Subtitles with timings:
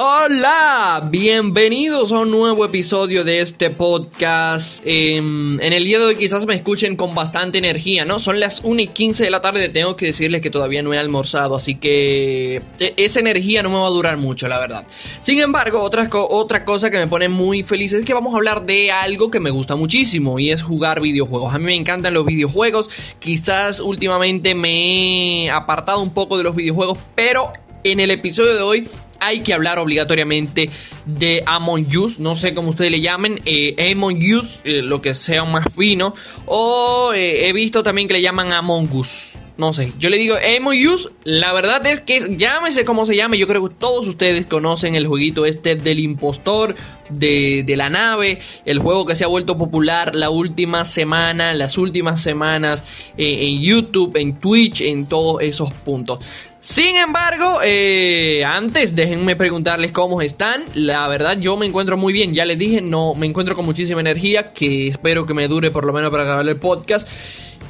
[0.00, 4.80] Hola, bienvenidos a un nuevo episodio de este podcast.
[4.84, 8.20] Em, en el día de hoy quizás me escuchen con bastante energía, ¿no?
[8.20, 10.98] Son las 1 y 15 de la tarde, tengo que decirles que todavía no he
[10.98, 14.86] almorzado, así que e, esa energía no me va a durar mucho, la verdad.
[15.20, 18.66] Sin embargo, otra, otra cosa que me pone muy feliz es que vamos a hablar
[18.66, 21.52] de algo que me gusta muchísimo y es jugar videojuegos.
[21.52, 22.88] A mí me encantan los videojuegos,
[23.18, 27.52] quizás últimamente me he apartado un poco de los videojuegos, pero
[27.82, 28.88] en el episodio de hoy
[29.20, 30.70] hay que hablar obligatoriamente
[31.06, 35.14] de Among Us, no sé cómo ustedes le llamen, eh, Among Us, eh, lo que
[35.14, 36.14] sea más fino,
[36.46, 39.34] o eh, he visto también que le llaman Among Us.
[39.58, 43.38] No sé, yo le digo Among Us, la verdad es que llámese como se llame,
[43.38, 46.76] yo creo que todos ustedes conocen el jueguito este del impostor,
[47.08, 52.22] de, la nave, el juego que se ha vuelto popular la última semana, las últimas
[52.22, 52.84] semanas
[53.16, 56.24] en YouTube, en Twitch, en todos esos puntos.
[56.60, 60.64] Sin embargo, eh, antes déjenme preguntarles cómo están.
[60.74, 62.34] La verdad yo me encuentro muy bien.
[62.34, 65.84] Ya les dije, no me encuentro con muchísima energía que espero que me dure por
[65.84, 67.08] lo menos para grabar el podcast.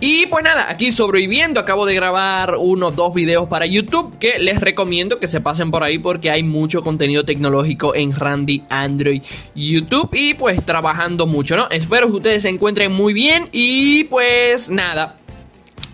[0.00, 4.60] Y pues nada, aquí sobreviviendo, acabo de grabar unos dos videos para YouTube que les
[4.60, 9.22] recomiendo que se pasen por ahí porque hay mucho contenido tecnológico en Randy Android
[9.56, 11.66] YouTube y pues trabajando mucho, ¿no?
[11.70, 15.16] Espero que ustedes se encuentren muy bien y pues nada,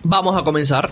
[0.03, 0.91] vamos a comenzar.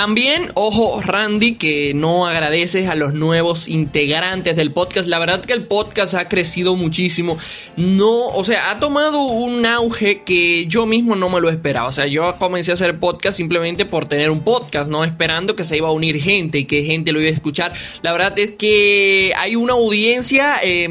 [0.00, 5.06] También, ojo, Randy, que no agradeces a los nuevos integrantes del podcast.
[5.06, 7.36] La verdad que el podcast ha crecido muchísimo.
[7.76, 11.88] No, o sea, ha tomado un auge que yo mismo no me lo esperaba.
[11.88, 15.64] O sea, yo comencé a hacer podcast simplemente por tener un podcast, no esperando que
[15.64, 17.74] se iba a unir gente y que gente lo iba a escuchar.
[18.00, 20.88] La verdad es que hay una audiencia, eh,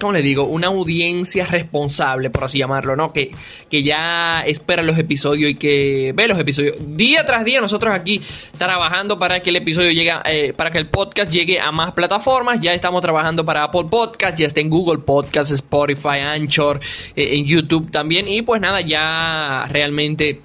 [0.00, 0.42] ¿cómo le digo?
[0.42, 3.12] Una audiencia responsable, por así llamarlo, ¿no?
[3.12, 3.30] Que,
[3.70, 6.74] que ya espera los episodios y que ve los episodios.
[6.80, 8.07] Día tras día nosotros aquí
[8.56, 12.60] trabajando para que el episodio llegue, eh, para que el podcast llegue a más plataformas.
[12.60, 16.80] Ya estamos trabajando para Apple Podcast, ya está en Google Podcast, Spotify, Anchor,
[17.14, 18.26] eh, en YouTube también.
[18.28, 20.40] Y pues nada, ya realmente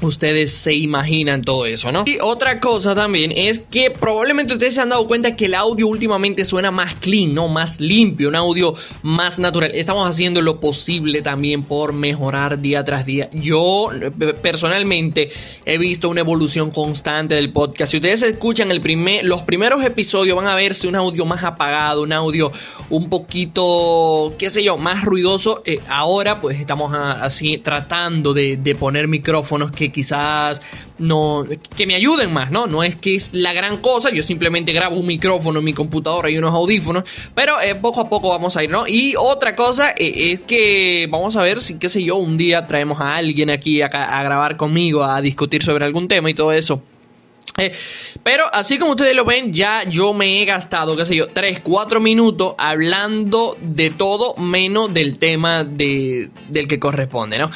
[0.00, 2.04] ustedes se imaginan todo eso, ¿no?
[2.06, 5.88] Y otra cosa también es que probablemente ustedes se han dado cuenta que el audio
[5.88, 7.48] últimamente suena más clean, ¿no?
[7.48, 9.72] Más limpio, un audio más natural.
[9.74, 13.28] Estamos haciendo lo posible también por mejorar día tras día.
[13.32, 13.90] Yo
[14.40, 15.30] personalmente
[15.64, 17.90] he visto una evolución constante del podcast.
[17.90, 22.02] Si ustedes escuchan el primer, los primeros episodios van a verse un audio más apagado,
[22.02, 22.52] un audio
[22.90, 25.62] un poquito, qué sé yo, más ruidoso.
[25.64, 30.60] Eh, ahora pues estamos así tratando de, de poner micrófonos que quizás
[30.98, 31.44] no
[31.76, 32.66] que me ayuden más, ¿no?
[32.66, 36.30] No es que es la gran cosa, yo simplemente grabo un micrófono en mi computadora
[36.30, 37.04] y unos audífonos,
[37.34, 38.86] pero eh, poco a poco vamos a ir, ¿no?
[38.86, 42.66] Y otra cosa eh, es que vamos a ver si, qué sé yo, un día
[42.66, 46.52] traemos a alguien aquí a, a grabar conmigo, a discutir sobre algún tema y todo
[46.52, 46.82] eso.
[47.58, 47.72] Eh,
[48.22, 51.60] pero así como ustedes lo ven, ya yo me he gastado, qué sé yo, 3,
[51.60, 57.50] 4 minutos hablando de todo menos del tema de, del que corresponde, ¿no?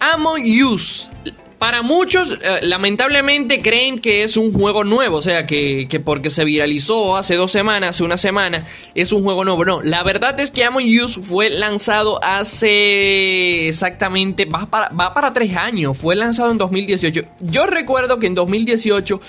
[0.00, 1.10] Among Us
[1.58, 5.16] para muchos, eh, lamentablemente, creen que es un juego nuevo.
[5.16, 8.64] O sea, que, porque se viralizó hace dos semanas, hace una semana,
[8.94, 9.64] es un juego nuevo.
[9.64, 14.44] No, la verdad es que Among Us fue lanzado hace exactamente.
[14.44, 15.98] Va para, va para tres años.
[15.98, 17.22] Fue lanzado en 2018.
[17.40, 19.20] Yo recuerdo que en 2018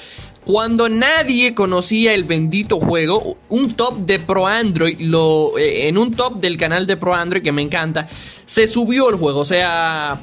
[0.46, 6.12] cuando nadie conocía el bendito juego, un top de Pro Android, lo, eh, en un
[6.12, 8.08] top del canal de Pro Android que me encanta,
[8.48, 9.42] se subió el juego.
[9.42, 10.20] O sea,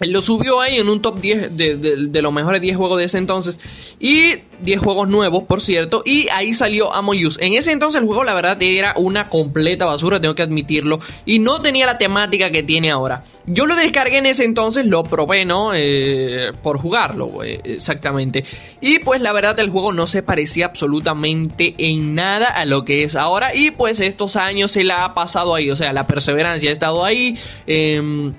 [0.00, 3.58] lo subió ahí en un top 10 de, los mejores 10 juegos de ese entonces.
[3.98, 6.02] Y 10 juegos nuevos, por cierto.
[6.04, 7.18] Y ahí salió Among.
[7.40, 11.00] En ese entonces el juego, la verdad, era una completa basura, tengo que admitirlo.
[11.26, 13.22] Y no tenía la temática que tiene ahora.
[13.46, 15.72] Yo lo descargué en ese entonces, lo probé, ¿no?
[15.74, 18.44] Eh, por jugarlo, eh, exactamente.
[18.80, 23.02] Y pues la verdad, el juego no se parecía absolutamente en nada a lo que
[23.02, 23.54] es ahora.
[23.54, 25.70] Y pues estos años se la ha pasado ahí.
[25.70, 27.36] O sea, la perseverancia ha estado ahí.
[27.66, 28.32] Eh,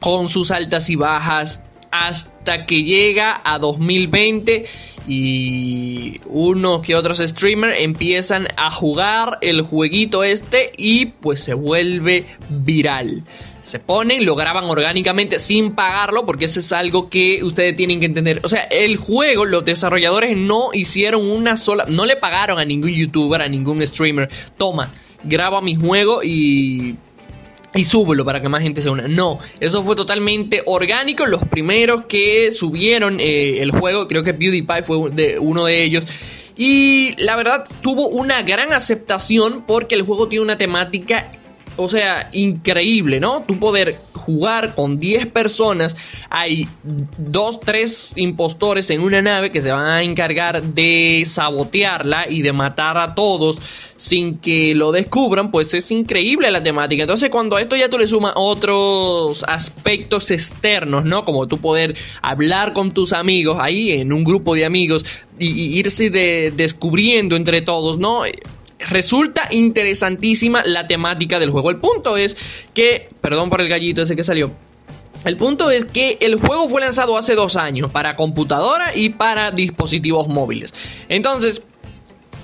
[0.00, 4.66] con sus altas y bajas hasta que llega a 2020
[5.08, 12.24] y unos que otros streamers empiezan a jugar el jueguito este y pues se vuelve
[12.48, 13.24] viral.
[13.62, 18.06] Se ponen, lo graban orgánicamente sin pagarlo porque eso es algo que ustedes tienen que
[18.06, 18.40] entender.
[18.44, 22.92] O sea, el juego, los desarrolladores no hicieron una sola, no le pagaron a ningún
[22.92, 24.30] youtuber, a ningún streamer.
[24.56, 24.92] Toma,
[25.24, 26.96] graba mi juego y
[27.74, 29.08] y súbelo para que más gente se una.
[29.08, 31.26] No, eso fue totalmente orgánico.
[31.26, 34.96] Los primeros que subieron eh, el juego, creo que PewDiePie fue
[35.38, 36.04] uno de ellos.
[36.56, 41.30] Y la verdad tuvo una gran aceptación porque el juego tiene una temática,
[41.76, 43.44] o sea, increíble, ¿no?
[43.46, 43.96] Tú poder
[44.26, 45.96] jugar con 10 personas.
[46.28, 46.68] Hay
[47.16, 52.52] dos, tres impostores en una nave que se van a encargar de sabotearla y de
[52.52, 53.58] matar a todos
[53.96, 57.04] sin que lo descubran, pues es increíble la temática.
[57.04, 61.24] Entonces, cuando a esto ya tú le sumas otros aspectos externos, ¿no?
[61.24, 65.04] Como tú poder hablar con tus amigos ahí en un grupo de amigos
[65.38, 68.22] y, irse de, descubriendo entre todos, ¿no?
[68.78, 71.70] Resulta interesantísima la temática del juego.
[71.70, 72.36] El punto es
[72.74, 74.52] que, perdón por el gallito ese que salió.
[75.24, 79.50] El punto es que el juego fue lanzado hace dos años para computadora y para
[79.50, 80.72] dispositivos móviles.
[81.08, 81.62] Entonces,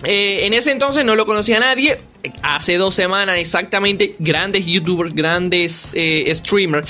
[0.05, 1.99] eh, en ese entonces no lo conocía nadie.
[2.43, 6.89] Hace dos semanas exactamente, grandes youtubers, grandes eh, streamers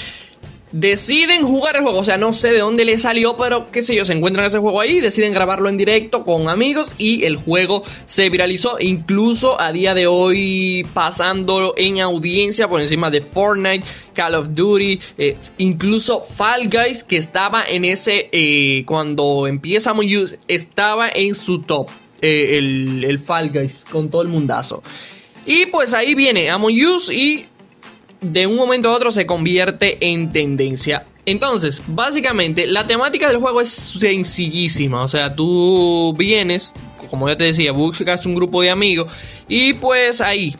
[0.72, 1.98] deciden jugar el juego.
[1.98, 4.58] O sea, no sé de dónde le salió, pero qué sé yo, se encuentran ese
[4.58, 8.78] juego ahí, deciden grabarlo en directo con amigos y el juego se viralizó.
[8.80, 13.84] Incluso a día de hoy pasando en audiencia por encima de Fortnite,
[14.14, 20.08] Call of Duty, eh, incluso Fall Guys que estaba en ese, cuando empieza Among
[20.48, 21.88] estaba en su top.
[22.20, 24.80] Eh, el, el, Fall Guys con todo el mundazo.
[25.44, 27.46] Y pues ahí viene Among Us y
[28.22, 31.04] de un momento a otro se convierte en tendencia.
[31.26, 35.04] Entonces, básicamente, la temática del juego es sencillísima.
[35.04, 36.74] O sea, tú vienes,
[37.10, 39.12] como ya te decía, buscas un grupo de amigos
[39.48, 40.56] y pues ahí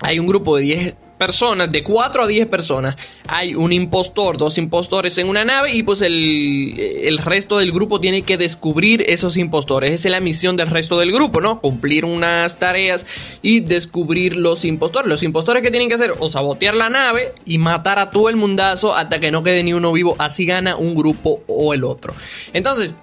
[0.00, 4.56] hay un grupo de 10 personas, de 4 a 10 personas, hay un impostor, dos
[4.56, 9.92] impostores en una nave y pues el, resto del grupo tiene que descubrir esos impostores.
[9.92, 11.60] Esa es la misión del resto del grupo, ¿no?
[11.60, 13.04] Cumplir unas tareas
[13.42, 15.08] y descubrir los impostores.
[15.08, 18.36] Los impostores que tienen que hacer o sabotear la nave y matar a todo el
[18.36, 20.14] mundazo hasta que no quede ni uno vivo.
[20.18, 22.14] Así gana un grupo o el otro.
[22.52, 22.94] Entonces,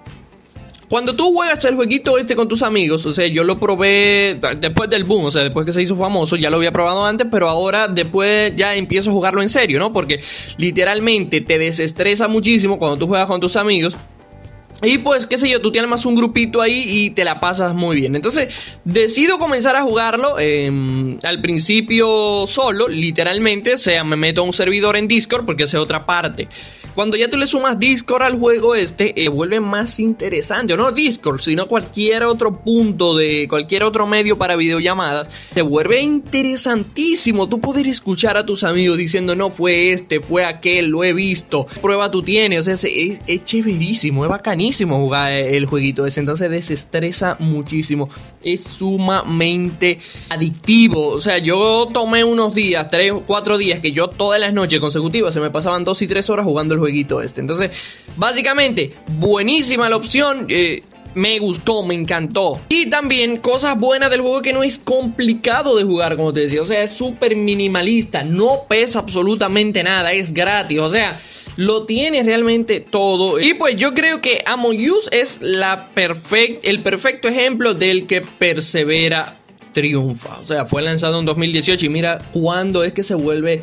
[0.88, 4.88] cuando tú juegas el jueguito este con tus amigos, o sea, yo lo probé después
[4.88, 7.48] del boom, o sea, después que se hizo famoso, ya lo había probado antes, pero
[7.48, 9.92] ahora después ya empiezo a jugarlo en serio, ¿no?
[9.92, 10.20] Porque
[10.58, 13.96] literalmente te desestresa muchísimo cuando tú juegas con tus amigos.
[14.82, 17.74] Y pues, qué sé yo, tú tienes más un grupito ahí y te la pasas
[17.74, 18.14] muy bien.
[18.14, 18.54] Entonces,
[18.84, 23.74] decido comenzar a jugarlo em, al principio solo, literalmente.
[23.74, 26.46] O sea, me meto a un servidor en Discord porque es otra parte.
[26.96, 30.72] Cuando ya tú le sumas Discord al juego este, eh, vuelve más interesante.
[30.72, 35.28] O no Discord, sino cualquier otro punto de cualquier otro medio para videollamadas.
[35.52, 37.50] Te vuelve interesantísimo.
[37.50, 41.66] Tú poder escuchar a tus amigos diciendo, no fue este, fue aquel, lo he visto.
[41.82, 42.60] Prueba tú tienes.
[42.60, 46.20] O sea, es, chéverísimo, es bacanísimo jugar el jueguito ese.
[46.20, 48.08] Entonces desestresa muchísimo.
[48.42, 49.98] Es sumamente
[50.30, 51.08] adictivo.
[51.08, 55.34] O sea, yo tomé unos días, tres, cuatro días, que yo todas las noches consecutivas
[55.34, 56.85] se me pasaban dos y tres horas jugando el juego
[57.22, 57.40] este.
[57.40, 57.70] Entonces,
[58.16, 60.46] básicamente, buenísima la opción.
[60.48, 60.82] Eh,
[61.14, 62.60] me gustó, me encantó.
[62.68, 66.60] Y también cosas buenas del juego que no es complicado de jugar, como te decía.
[66.60, 70.78] O sea, es súper minimalista, no pesa absolutamente nada, es gratis.
[70.78, 71.18] O sea,
[71.56, 73.40] lo tiene realmente todo.
[73.40, 75.88] Y pues yo creo que Among Us es la
[76.62, 79.38] el perfecto ejemplo del que persevera
[79.76, 80.38] triunfa.
[80.40, 83.60] O sea, fue lanzado en 2018 y mira cuándo es que se vuelve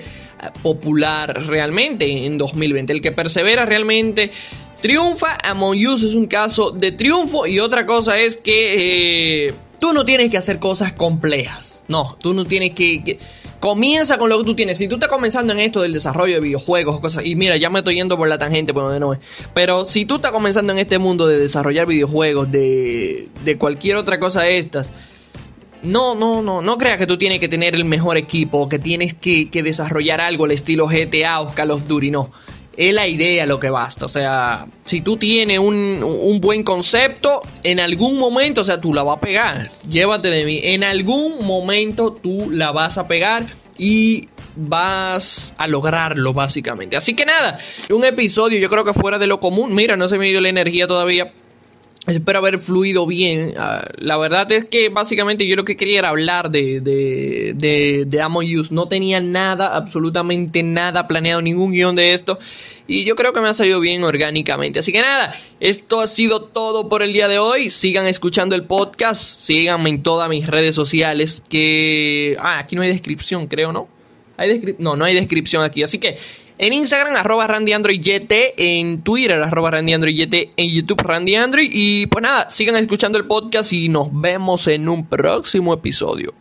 [0.62, 2.94] popular realmente en 2020.
[2.94, 4.30] El que persevera realmente
[4.80, 5.36] triunfa.
[5.44, 10.06] Among Us es un caso de triunfo y otra cosa es que eh, tú no
[10.06, 11.84] tienes que hacer cosas complejas.
[11.88, 13.18] No, tú no tienes que,
[13.60, 14.78] Comienza con lo que tú tienes.
[14.78, 17.80] Si tú estás comenzando en esto del desarrollo de videojuegos, cosas, y mira, ya me
[17.80, 19.18] estoy yendo por la tangente, por donde no.
[19.56, 24.20] Pero si tú estás comenzando en este mundo de desarrollar videojuegos, de, de cualquier otra
[24.20, 24.92] cosa de estas,
[25.84, 29.14] no, no, no, no creas que tú tienes que tener el mejor equipo, que tienes
[29.14, 32.32] que, desarrollar algo al estilo GTA o Call of Duty, no.
[32.76, 34.06] Es la idea lo que basta.
[34.06, 38.94] O sea, si tú tienes un, un, buen concepto, en algún momento, o sea, tú
[38.94, 39.70] la vas a pegar.
[39.88, 40.60] Llévate de mí.
[40.64, 43.46] En algún momento tú la vas a pegar
[43.78, 46.98] y vas a lograrlo, básicamente.
[46.98, 47.60] Así que nada,
[47.92, 49.76] un episodio yo creo que fuera de lo común.
[49.76, 51.32] Mira, no se me dio la energía todavía
[52.06, 53.54] Espero haber fluido bien.
[53.58, 58.04] Ah, la verdad es que básicamente yo lo que quería era hablar de, de, de,
[58.06, 58.74] de Among Us.
[58.74, 62.40] No tenía nada, absolutamente nada planeado, ningún guion de esto.
[62.88, 64.80] Y yo creo que me ha salido bien orgánicamente.
[64.80, 67.70] Así que nada, esto ha sido todo por el día de hoy.
[67.70, 69.22] Sigan escuchando el podcast.
[69.22, 71.42] Síganme en todas mis redes sociales.
[71.48, 72.36] Que.
[72.42, 73.88] Ah, aquí no hay descripción, creo, ¿no?
[74.36, 75.84] ¿Hay no, no hay descripción aquí.
[75.84, 76.18] Así que
[76.64, 78.32] en Instagram, arroba RandyAndroidYT.
[78.56, 80.54] En Twitter, arroba RandyAndroidYT.
[80.56, 81.70] En YouTube, RandyAndroid.
[81.74, 86.34] Y pues nada, sigan escuchando el podcast y nos vemos en un próximo episodio.